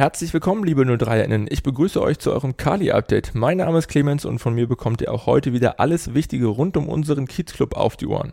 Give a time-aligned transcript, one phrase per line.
[0.00, 1.46] Herzlich willkommen, liebe 03erInnen.
[1.50, 3.34] Ich begrüße euch zu eurem Kali-Update.
[3.34, 6.78] Mein Name ist Clemens und von mir bekommt ihr auch heute wieder alles Wichtige rund
[6.78, 8.32] um unseren Kiezclub auf die Ohren.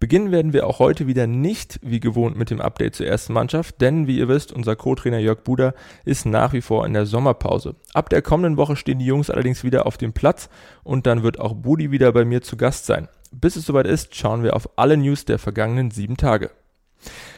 [0.00, 3.80] Beginnen werden wir auch heute wieder nicht wie gewohnt mit dem Update zur ersten Mannschaft,
[3.80, 5.74] denn wie ihr wisst, unser Co-Trainer Jörg Buder
[6.04, 7.76] ist nach wie vor in der Sommerpause.
[7.94, 10.48] Ab der kommenden Woche stehen die Jungs allerdings wieder auf dem Platz
[10.82, 13.06] und dann wird auch Budi wieder bei mir zu Gast sein.
[13.30, 16.50] Bis es soweit ist, schauen wir auf alle News der vergangenen sieben Tage.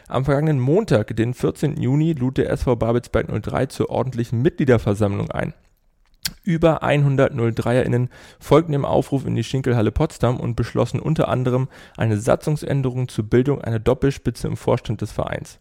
[0.09, 1.77] Am vergangenen Montag, den 14.
[1.77, 5.53] Juni, lud der SV Babelsberg 03 zur ordentlichen Mitgliederversammlung ein.
[6.45, 8.09] Über 100 03erInnen
[8.41, 13.61] folgten dem Aufruf in die Schinkelhalle Potsdam und beschlossen unter anderem eine Satzungsänderung zur Bildung
[13.61, 15.59] einer Doppelspitze im Vorstand des Vereins.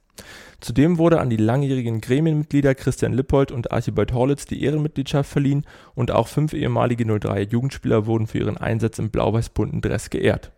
[0.61, 6.11] Zudem wurde an die langjährigen Gremienmitglieder Christian Lippold und Archibald Horlitz die Ehrenmitgliedschaft verliehen und
[6.11, 10.51] auch fünf ehemalige 03er Jugendspieler wurden für ihren Einsatz im blau-weiß-bunten Dress geehrt.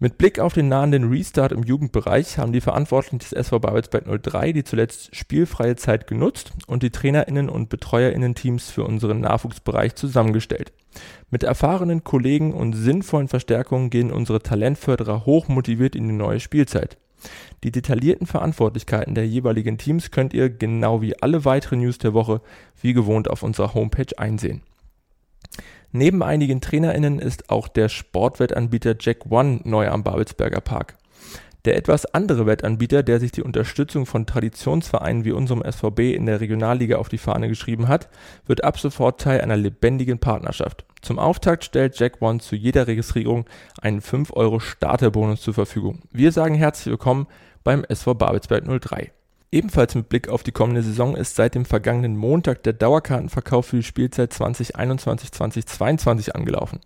[0.00, 4.52] Mit Blick auf den nahenden Restart im Jugendbereich haben die Verantwortlichen des SV Babelsberg 03
[4.52, 10.72] die zuletzt spielfreie Zeit genutzt und die TrainerInnen und BetreuerInnen-Teams für unseren Nachwuchsbereich zusammengestellt.
[11.30, 16.96] Mit erfahrenen Kollegen und sinnvollen Verstärkungen gehen unsere Talentförderer hochmotiviert in die neue Spielzeit.
[17.64, 22.40] Die detaillierten Verantwortlichkeiten der jeweiligen Teams könnt ihr, genau wie alle weiteren News der Woche,
[22.80, 24.62] wie gewohnt auf unserer Homepage einsehen.
[25.92, 30.98] Neben einigen TrainerInnen ist auch der Sportwettanbieter Jack One neu am Babelsberger Park.
[31.64, 36.40] Der etwas andere Wettanbieter, der sich die Unterstützung von Traditionsvereinen wie unserem SVB in der
[36.40, 38.08] Regionalliga auf die Fahne geschrieben hat,
[38.46, 40.84] wird ab sofort Teil einer lebendigen Partnerschaft.
[41.00, 43.46] Zum Auftakt stellt Jack One zu jeder Registrierung
[43.80, 46.02] einen 5 Euro Starterbonus zur Verfügung.
[46.12, 47.26] Wir sagen herzlich willkommen
[47.64, 49.12] beim SV Babelsberg 03.
[49.50, 53.76] Ebenfalls mit Blick auf die kommende Saison ist seit dem vergangenen Montag der Dauerkartenverkauf für
[53.76, 56.80] die Spielzeit 2021-2022 angelaufen.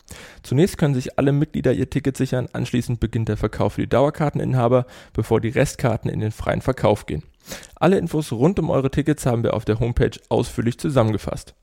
[0.44, 4.86] Zunächst können sich alle Mitglieder ihr Ticket sichern, anschließend beginnt der Verkauf für die Dauerkarteninhaber,
[5.12, 7.24] bevor die Restkarten in den freien Verkauf gehen.
[7.74, 11.56] Alle Infos rund um eure Tickets haben wir auf der Homepage ausführlich zusammengefasst.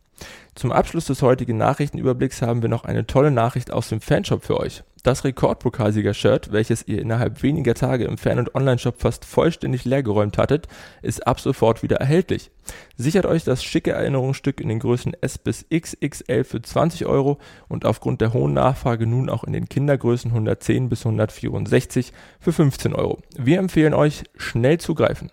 [0.56, 4.60] Zum Abschluss des heutigen Nachrichtenüberblicks haben wir noch eine tolle Nachricht aus dem Fanshop für
[4.60, 4.84] euch.
[5.04, 10.68] Das Rekordpokalsieger-Shirt, welches ihr innerhalb weniger Tage im Fan- und Onlineshop fast vollständig leergeräumt hattet,
[11.02, 12.52] ist ab sofort wieder erhältlich.
[12.98, 17.38] Sichert euch das schicke Erinnerungsstück in den Größen S bis XXL für 20 Euro
[17.70, 22.94] und aufgrund der hohen Nachfrage nun auch in den Kindergrößen 110 bis 164 für 15
[22.94, 23.20] Euro.
[23.38, 25.32] Wir empfehlen euch, schnell zugreifen.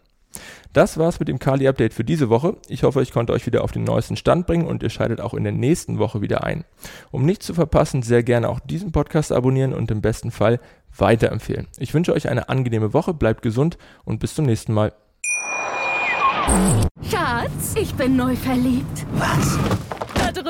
[0.73, 2.57] Das war's mit dem Kali-Update für diese Woche.
[2.69, 5.35] Ich hoffe, ich konnte euch wieder auf den neuesten Stand bringen und ihr schaltet auch
[5.35, 6.65] in der nächsten Woche wieder ein.
[7.11, 10.61] Um nichts zu verpassen, sehr gerne auch diesen Podcast abonnieren und im besten Fall
[10.97, 11.67] weiterempfehlen.
[11.79, 14.93] Ich wünsche euch eine angenehme Woche, bleibt gesund und bis zum nächsten Mal.
[17.11, 19.07] Schatz, ich bin neu verliebt.
[19.15, 19.59] Was?